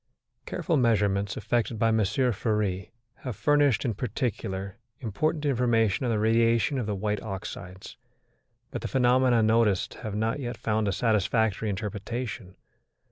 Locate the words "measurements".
0.77-1.37